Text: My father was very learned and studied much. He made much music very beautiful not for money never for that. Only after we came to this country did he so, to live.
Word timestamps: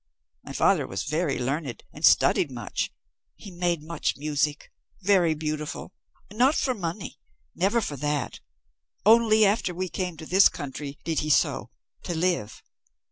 My 0.43 0.51
father 0.53 0.87
was 0.87 1.03
very 1.03 1.37
learned 1.37 1.83
and 1.93 2.03
studied 2.03 2.49
much. 2.49 2.91
He 3.35 3.51
made 3.51 3.83
much 3.83 4.17
music 4.17 4.71
very 5.03 5.35
beautiful 5.35 5.93
not 6.33 6.55
for 6.55 6.73
money 6.73 7.19
never 7.53 7.81
for 7.81 7.97
that. 7.97 8.39
Only 9.05 9.45
after 9.45 9.75
we 9.75 9.89
came 9.89 10.17
to 10.17 10.25
this 10.25 10.49
country 10.49 10.97
did 11.03 11.19
he 11.19 11.29
so, 11.29 11.69
to 12.01 12.15
live. 12.15 12.63